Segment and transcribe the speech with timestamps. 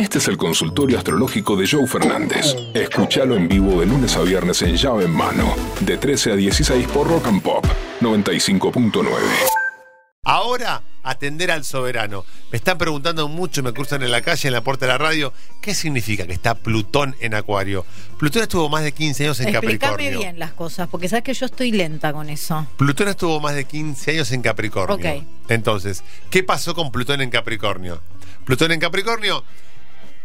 [0.00, 2.56] Este es el consultorio astrológico de Joe Fernández.
[2.72, 6.88] Escúchalo en vivo de lunes a viernes en llave en mano, de 13 a 16
[6.88, 7.66] por Rock and Pop
[8.00, 9.04] 95.9.
[10.24, 12.24] Ahora, atender al soberano.
[12.50, 15.34] Me están preguntando mucho, me cruzan en la calle, en la puerta de la radio,
[15.60, 17.84] ¿qué significa que está Plutón en Acuario?
[18.18, 20.18] Plutón estuvo más de 15 años en Explícame Capricornio.
[20.18, 22.66] bien las cosas, porque sabes que yo estoy lenta con eso.
[22.78, 24.94] Plutón estuvo más de 15 años en Capricornio.
[24.96, 25.26] Ok.
[25.50, 28.00] Entonces, ¿qué pasó con Plutón en Capricornio?
[28.46, 29.44] Plutón en Capricornio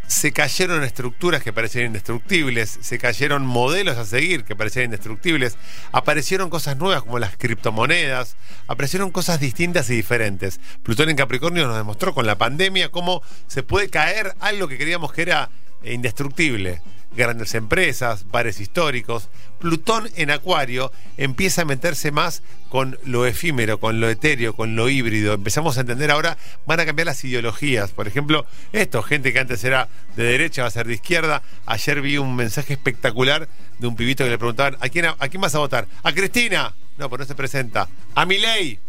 [0.08, 5.58] se cayeron estructuras que parecían indestructibles, se cayeron modelos a seguir que parecían indestructibles,
[5.92, 8.36] aparecieron cosas nuevas como las criptomonedas,
[8.68, 10.60] aparecieron cosas distintas y diferentes.
[10.84, 15.12] Plutón en Capricornio nos demostró con la pandemia cómo se puede caer algo que creíamos
[15.12, 15.50] que era
[15.84, 16.82] indestructible.
[17.16, 19.30] Grandes empresas, bares históricos.
[19.60, 24.90] Plutón en Acuario empieza a meterse más con lo efímero, con lo etéreo, con lo
[24.90, 25.34] híbrido.
[25.34, 27.92] Empezamos a entender ahora, van a cambiar las ideologías.
[27.92, 31.42] Por ejemplo, esto, gente que antes era de derecha va a ser de izquierda.
[31.66, 33.48] Ayer vi un mensaje espectacular
[33.80, 35.88] de un pibito que le preguntaban, ¿a quién, a, quién vas a votar?
[36.04, 36.76] ¿A Cristina?
[36.98, 37.88] No, pues no se presenta.
[38.14, 38.80] ¿A Milei?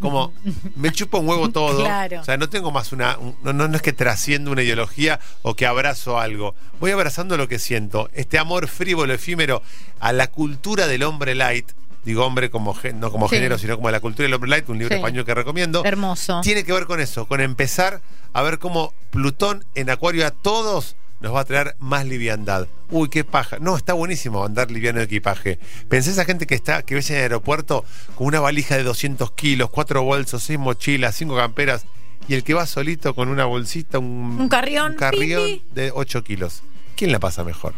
[0.00, 0.32] Como
[0.76, 1.80] me chupa un huevo todo.
[1.84, 2.20] Claro.
[2.20, 3.16] O sea, no tengo más una.
[3.18, 6.54] un- no, no, es que trasciendo una ideología o que abrazo algo.
[6.80, 8.10] Voy abrazando lo que siento.
[8.12, 9.62] Este amor frívolo, efímero,
[10.00, 11.70] a la cultura del hombre light.
[12.04, 13.34] Digo hombre como no como Sí.
[13.36, 14.98] género, sino como la cultura del hombre light, un libro Sí.
[15.00, 15.82] español que recomiendo.
[15.84, 16.40] Hermoso.
[16.42, 18.00] Tiene que ver con eso, con empezar
[18.32, 22.66] a ver cómo Plutón en Acuario a todos nos va a traer más liviandad.
[22.90, 23.58] Uy, qué paja.
[23.60, 25.58] No, está buenísimo andar liviano de equipaje.
[25.88, 29.32] Pensé esa gente que está, que ves en el aeropuerto con una valija de 200
[29.32, 31.86] kilos, cuatro bolsos, seis mochilas, cinco camperas,
[32.28, 35.74] y el que va solito con una bolsita, un, Un carrión, un carrión pi, pi.
[35.74, 36.62] de 8 kilos.
[36.96, 37.74] ¿Quién la pasa mejor?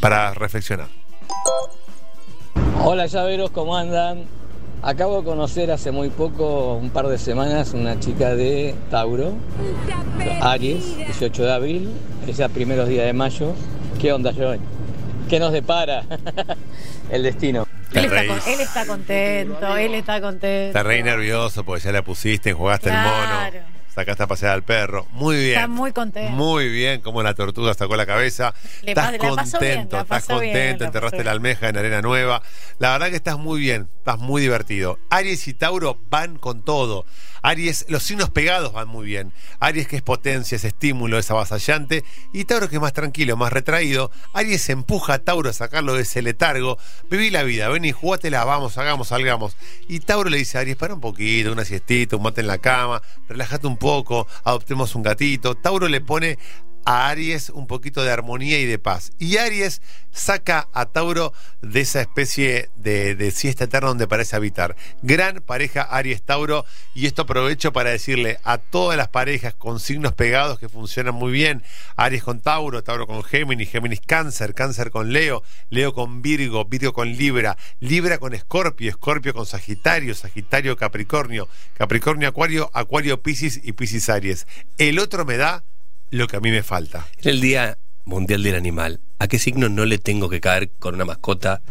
[0.00, 0.88] Para reflexionar.
[2.82, 4.24] Hola llaveros, ¿cómo andan?
[4.82, 9.34] Acabo de conocer hace muy poco, un par de semanas, una chica de Tauro,
[10.40, 11.90] Aries, 18 de abril,
[12.26, 13.52] es ya primeros días de mayo.
[14.00, 14.58] ¿Qué onda, Joey?
[15.28, 16.04] ¿Qué nos depara
[17.10, 17.66] el destino?
[17.92, 18.46] Él está, Te con- reís.
[18.46, 20.46] él está contento, él está contento.
[20.78, 23.10] Está re nervioso porque ya la pusiste, jugaste el mono,
[23.50, 23.58] Claro.
[24.00, 25.06] Sacaste a pasear al perro.
[25.12, 25.54] Muy bien.
[25.56, 26.30] Está muy contento.
[26.32, 28.54] Muy bien, como la tortuga sacó la cabeza.
[28.82, 31.76] Le estás pa- la pasó bien, contento, estás bien, contento, la enterraste la almeja en
[31.76, 32.42] arena nueva.
[32.78, 34.98] La verdad que estás muy bien, estás muy divertido.
[35.10, 37.04] Aries y Tauro van con todo.
[37.42, 39.32] Aries, los signos pegados van muy bien.
[39.58, 42.04] Aries que es potencia, es estímulo, es avasallante.
[42.32, 44.10] Y Tauro que es más tranquilo, más retraído.
[44.32, 46.78] Aries empuja a Tauro a sacarlo de ese letargo.
[47.10, 49.56] Viví la vida, ven y jugátela, vamos, hagamos, salgamos.
[49.88, 52.58] Y Tauro le dice a Aries, para un poquito, una siestita, un mate en la
[52.58, 55.54] cama, relájate un poco, adoptemos un gatito.
[55.54, 56.38] Tauro le pone
[56.90, 59.12] a Aries un poquito de armonía y de paz.
[59.16, 59.80] Y Aries
[60.10, 64.74] saca a Tauro de esa especie de, siesta eterna donde parece habitar.
[65.00, 66.64] Gran pareja Aries-Tauro.
[66.92, 71.30] Y esto aprovecho para decirle a todas las parejas con signos pegados que funcionan muy
[71.30, 71.62] bien.
[71.94, 76.92] Aries con Tauro, Tauro con Géminis, Géminis Cáncer, Cáncer con Leo, Leo con Virgo, Virgo
[76.92, 83.74] con Libra, Libra con Escorpio, Escorpio con Sagitario, Sagitario Capricornio, Capricornio Acuario, Acuario Piscis y
[83.74, 84.48] Piscis Aries.
[84.76, 85.62] El otro me da
[86.10, 87.06] lo que a mí me falta.
[87.22, 90.94] En el Día Mundial del Animal, ¿a qué signo no le tengo que caer con
[90.94, 91.62] una mascota?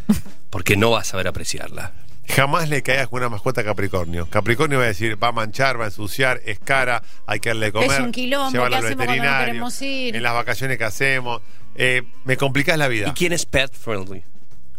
[0.50, 1.94] Porque no vas a saber apreciarla.
[2.28, 4.30] Jamás le caigas con una mascota a Capricornio.
[4.30, 7.68] Capricornio va a decir, va a manchar, va a ensuciar, es cara, hay que darle
[7.68, 7.92] de comer.
[7.92, 10.16] Es un quilombo, ¿qué al hacemos cuando no veterinario, queremos ir?
[10.16, 11.42] En las vacaciones que hacemos.
[11.76, 13.10] Eh, me complicás la vida.
[13.10, 14.24] ¿Y quién es pet friendly?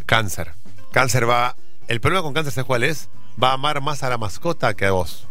[0.06, 0.52] Cáncer.
[0.92, 1.56] Cáncer va.
[1.88, 3.08] El problema con cáncer, ¿sabes cuál es?
[3.42, 5.26] Va a amar más a la mascota que a vos.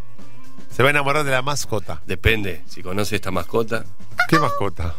[0.71, 2.01] Se va a enamorar de la mascota.
[2.05, 3.85] Depende, si conoce esta mascota.
[4.29, 4.95] ¿Qué mascota?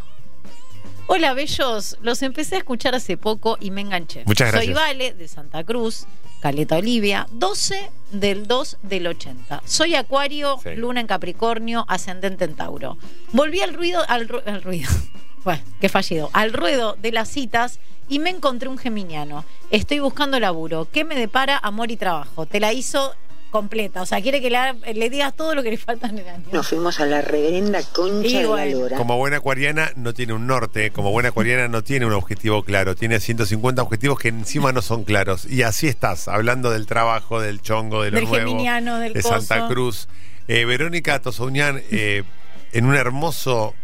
[1.07, 1.97] Hola, bellos.
[2.03, 4.25] Los empecé a escuchar hace poco y me enganché.
[4.27, 4.75] Muchas Soy gracias.
[4.77, 6.07] Vale, de Santa Cruz,
[6.41, 9.63] Caleta Olivia, 12 del 2 del 80.
[9.65, 10.75] Soy Acuario, Sí.
[10.77, 12.97] Luna en Capricornio, ascendente en Tauro.
[13.33, 14.91] Volví al ruido, al, ru- al ruido.
[15.43, 16.29] Bueno, qué fallido.
[16.35, 17.79] Al ruedo de las citas
[18.11, 19.47] y me encontré un geminiano.
[19.71, 20.87] Estoy buscando laburo.
[20.93, 22.45] ¿Qué me depara amor y trabajo?
[22.45, 23.15] Te la hizo
[23.51, 24.03] completa.
[24.03, 26.45] O sea, quiere que le, digas todo lo que le falta en el año.
[26.53, 28.97] Nos fuimos a la reverenda concha de la lora.
[28.97, 32.95] Como buena acuariana no tiene un norte, como buena acuariana no tiene un objetivo claro,
[32.95, 35.45] tiene 150 objetivos que encima no son claros.
[35.45, 39.23] Y así estás, hablando del trabajo, del chongo, de lo Del nuevo, geminiano, del de
[39.23, 39.69] Santa coso.
[39.69, 40.09] Cruz.
[40.49, 42.25] Eh, Verónica Tosoñán, eh,
[42.73, 43.75] en un hermoso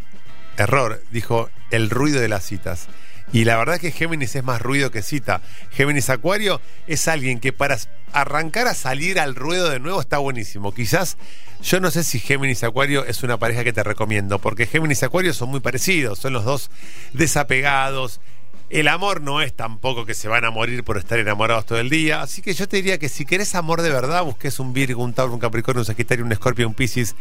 [0.56, 2.88] error, dijo el ruido de las citas.
[3.32, 5.40] Y la verdad que Géminis es más ruido que cita.
[5.70, 7.76] Géminis Acuario es alguien que para
[8.12, 10.72] arrancar a salir al ruedo de nuevo está buenísimo.
[10.72, 11.16] Quizás
[11.62, 15.34] yo no sé si Géminis Acuario es una pareja que te recomiendo, porque Géminis Acuario
[15.34, 16.70] son muy parecidos, son los dos
[17.12, 18.20] desapegados.
[18.68, 21.88] El amor no es tampoco que se van a morir por estar enamorados todo el
[21.88, 22.20] día.
[22.20, 25.12] Así que yo te diría que si querés amor de verdad, busques un Virgo, un
[25.12, 27.14] Tauro, un Capricornio, un Sagitario, un Escorpio, un Piscis.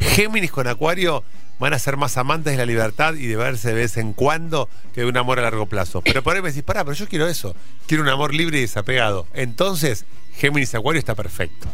[0.00, 1.22] Géminis con Acuario
[1.60, 4.68] van a ser más amantes de la libertad y de verse de vez en cuando
[4.92, 6.02] que de un amor a largo plazo.
[6.02, 7.54] Pero por ahí me decís, pará, pero yo quiero eso.
[7.86, 9.26] Quiero un amor libre y desapegado.
[9.34, 10.04] Entonces,
[10.36, 11.68] Géminis Acuario está perfecto.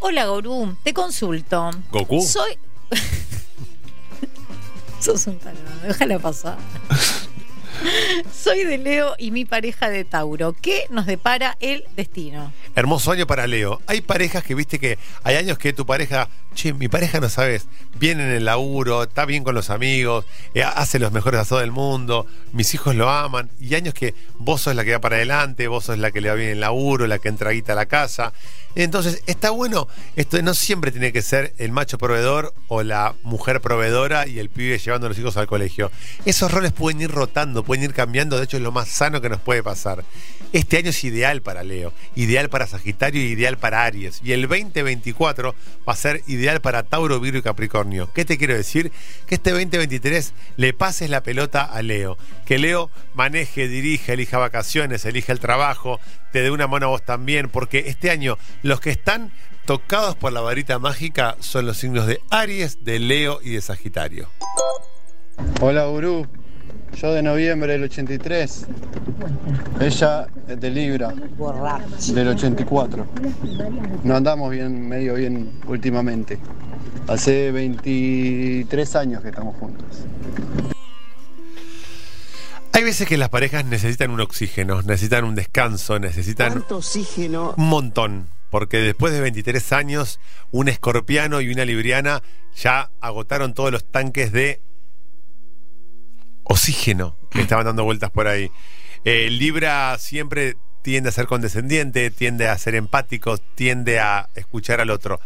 [0.00, 1.70] Hola, Gorú, te consulto.
[1.90, 2.22] ¿Goku?
[2.22, 2.58] Soy.
[5.00, 6.58] Sos un tarado, déjala pasar.
[8.32, 10.54] Soy de Leo y mi pareja de Tauro.
[10.60, 12.52] ¿Qué nos depara el destino?
[12.74, 13.80] Hermoso año para Leo.
[13.86, 17.66] Hay parejas que viste que hay años que tu pareja, che, mi pareja no sabes,
[17.98, 20.24] viene en el laburo, está bien con los amigos,
[20.54, 23.50] eh, hace los mejores asados del mundo, mis hijos lo aman.
[23.60, 26.28] Y años que vos sos la que va para adelante, vos sos la que le
[26.28, 28.32] va bien en el laburo, la que entra guita a la casa.
[28.74, 33.60] Entonces, está bueno, esto no siempre tiene que ser el macho proveedor o la mujer
[33.60, 35.90] proveedora y el pibe llevando a los hijos al colegio.
[36.24, 39.28] Esos roles pueden ir rotando, pueden ir cambiando, de hecho es lo más sano que
[39.28, 40.04] nos puede pasar.
[40.52, 44.20] Este año es ideal para Leo, ideal para Sagitario y ideal para Aries.
[44.24, 45.54] Y el 2024
[45.88, 48.12] va a ser ideal para Tauro, Virgo y Capricornio.
[48.12, 48.90] ¿Qué te quiero decir?
[49.26, 52.18] Que este 2023 le pases la pelota a Leo.
[52.46, 56.00] Que Leo maneje, dirija, elija vacaciones, elija el trabajo,
[56.32, 59.30] te dé una mano a vos también, porque este año los que están
[59.66, 64.28] tocados por la varita mágica son los signos de Aries, de Leo y de Sagitario.
[65.60, 66.26] Hola, Gurú.
[66.96, 68.66] Yo de noviembre del 83.
[69.80, 71.14] Ella es de Libra,
[72.12, 73.06] del 84.
[74.04, 76.38] No andamos bien, medio bien últimamente.
[77.08, 79.86] Hace 23 años que estamos juntos.
[82.72, 87.54] Hay veces que las parejas necesitan un oxígeno, necesitan un descanso, necesitan ¿Cuánto oxígeno?
[87.56, 88.26] un montón.
[88.50, 90.18] Porque después de 23 años,
[90.50, 92.22] un escorpiano y una libriana
[92.56, 94.60] ya agotaron todos los tanques de
[96.60, 98.50] oxígeno que estaban dando vueltas por ahí.
[99.04, 104.90] Eh, Libra siempre tiende a ser condescendiente, tiende a ser empático, tiende a escuchar al
[104.90, 105.20] otro.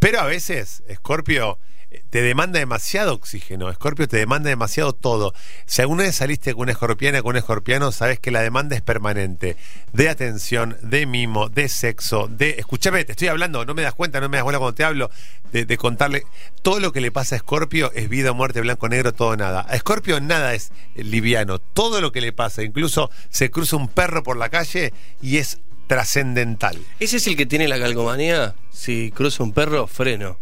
[0.00, 1.71] Pero a veces, Escorpio eh,
[2.10, 3.70] te demanda demasiado oxígeno.
[3.70, 5.34] Escorpio te demanda demasiado todo.
[5.66, 8.82] Si alguna vez saliste con una escorpiana, con un escorpiano, sabes que la demanda es
[8.82, 9.56] permanente.
[9.92, 12.56] De atención, de mimo, de sexo, de.
[12.58, 15.10] Escúchame, te estoy hablando, no me das cuenta, no me das bola cuando te hablo,
[15.52, 16.24] de, contarle.
[16.62, 19.66] Todo lo que le pasa a Escorpio es vida, muerte, blanco, negro, todo nada.
[19.68, 21.58] A Escorpio nada es liviano.
[21.58, 25.60] Todo lo que le pasa, incluso se cruza un perro por la calle y es
[25.86, 26.78] trascendental.
[27.00, 28.54] ¿Ese es el que tiene la calcomanía?
[28.70, 30.38] Si cruza un perro, freno.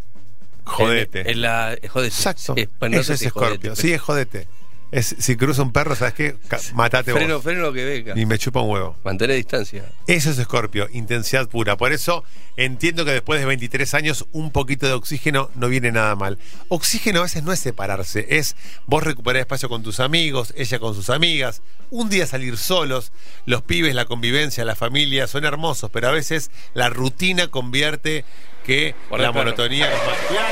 [0.71, 1.21] Jodete.
[1.23, 2.15] En, en la, jodete.
[2.15, 2.55] Exacto.
[2.79, 3.71] Bueno, Eso sé es Escorpio.
[3.71, 4.49] jodete, Sí, es jodete.
[4.93, 6.37] Es, si cruza un perro, ¿sabes qué?
[6.75, 7.45] Matate Freno, vos.
[7.45, 8.19] freno lo que venga.
[8.19, 8.97] Y me chupa un huevo.
[9.05, 9.85] Mantener distancia.
[10.09, 11.77] Eso es Escorpio, intensidad pura.
[11.77, 12.25] Por eso
[12.57, 16.39] entiendo que después de 23 años un poquito de oxígeno no viene nada mal.
[16.67, 18.57] Oxígeno a veces no es separarse, es
[18.87, 23.13] vos recuperar espacio con tus amigos, ella con sus amigas, un día salir solos,
[23.47, 28.25] los pibes, la convivencia, la familia son hermosos, pero a veces la rutina convierte
[28.65, 29.89] que Por la monotonía...
[29.91, 30.19] nos mata.
[30.29, 30.49] ¡Cuidado!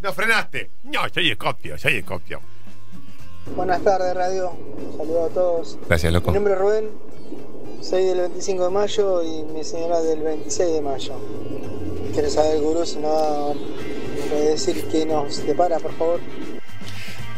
[0.00, 0.70] ¡No frenaste!
[0.84, 2.40] No, soy Escorpio, soy Escorpio.
[3.56, 4.52] Buenas tardes, radio.
[4.96, 5.78] Saludos a todos.
[5.88, 6.30] Gracias, loco.
[6.30, 6.90] Mi nombre es Rubén.
[7.82, 11.12] Soy del 25 de mayo y mi señora del 26 de mayo.
[12.12, 16.20] Quiero saber, gurú, si no va a decir qué nos depara, por favor.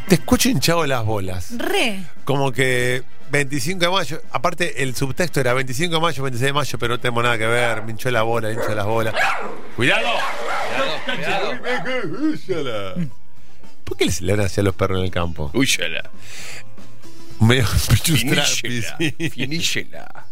[0.09, 1.57] Te escucho hinchado las bolas.
[1.59, 2.05] Re.
[2.25, 6.79] como que 25 de mayo, aparte el subtexto era 25 de mayo, 26 de mayo,
[6.79, 9.15] pero no tenemos nada que ver, me hinchó la bola, me hinchó las bolas.
[9.77, 10.07] ¡Cuidado!
[13.85, 15.51] ¿Por qué les le dan hacia los perros en el campo?
[15.55, 16.11] Úyala.
[17.41, 17.67] Medio.
[19.33, 20.27] Finícela.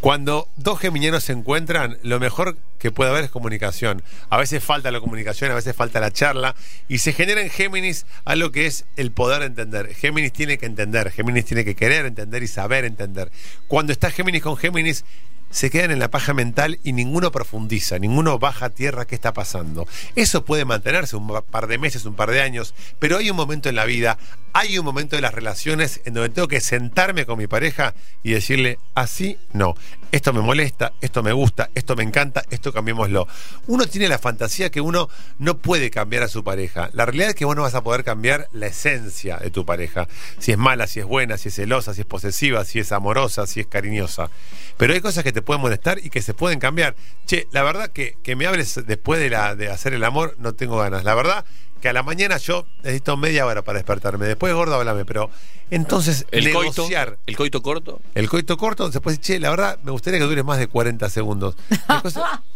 [0.00, 4.02] Cuando dos geminianos se encuentran, lo mejor que puede haber es comunicación.
[4.28, 6.54] A veces falta la comunicación, a veces falta la charla,
[6.86, 9.94] y se genera en Géminis algo que es el poder entender.
[9.94, 13.32] Géminis tiene que entender, Géminis tiene que querer entender y saber entender.
[13.68, 15.06] Cuando está Géminis con Géminis,
[15.54, 19.32] se quedan en la paja mental y ninguno profundiza, ninguno baja a tierra qué está
[19.32, 19.86] pasando.
[20.16, 23.68] Eso puede mantenerse un par de meses, un par de años, pero hay un momento
[23.68, 24.18] en la vida,
[24.52, 27.94] hay un momento de las relaciones en donde tengo que sentarme con mi pareja
[28.24, 29.76] y decirle, así no,
[30.10, 33.26] esto me molesta, esto me gusta, esto me encanta, esto cambiémoslo.
[33.66, 35.08] Uno tiene la fantasía que uno
[35.38, 36.90] no puede cambiar a su pareja.
[36.92, 40.06] La realidad es que vos no vas a poder cambiar la esencia de tu pareja.
[40.38, 43.48] Si es mala, si es buena, si es celosa, si es posesiva, si es amorosa,
[43.48, 44.30] si es cariñosa.
[44.76, 46.96] Pero hay cosas que te pueden molestar y que se pueden cambiar.
[47.26, 50.54] Che, la verdad que, que me hables después de, la, de hacer el amor, no
[50.54, 51.04] tengo ganas.
[51.04, 51.44] La verdad
[51.80, 54.26] que a la mañana yo necesito media hora para despertarme.
[54.26, 55.04] Después, gordo, háblame.
[55.04, 55.30] Pero
[55.70, 57.18] entonces, El coito, negociar.
[57.26, 58.00] el coito corto.
[58.14, 61.56] El coito corto, después, che, la verdad, me gustaría que dure más de 40 segundos.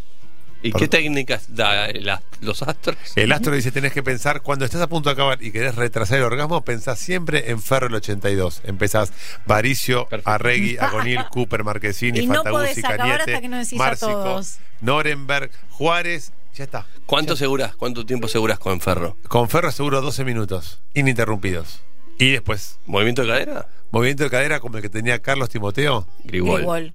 [0.62, 2.96] ¿Y qué técnicas da la- los astros?
[3.14, 6.18] El astro dice, tenés que pensar, cuando estás a punto de acabar y querés retrasar
[6.18, 8.62] el orgasmo, pensás siempre en Ferro el 82.
[8.64, 9.12] Empezás
[9.46, 10.30] Varicio, Perfecto.
[10.30, 13.40] Arregui, Agonil, Cooper, Marquesini, Y Fantaguzzi, Cañete,
[13.76, 14.40] Márcico.
[14.80, 16.86] Norenberg, Juárez, ya está.
[17.06, 17.74] ¿Cuánto seguras?
[17.76, 19.16] ¿Cuánto tiempo seguras con Ferro?
[19.28, 21.80] Con Ferro seguro 12 minutos, ininterrumpidos.
[22.18, 23.68] Y después, ¿Movimiento de cadera?
[23.92, 26.06] movimiento de cadera como el que tenía Carlos Timoteo.
[26.24, 26.62] Grigol.
[26.62, 26.94] Igual.